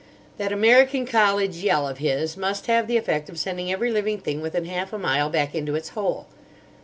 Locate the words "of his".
1.87-2.35